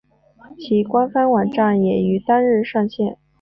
[0.57, 3.19] 其官方网站也于当日上线。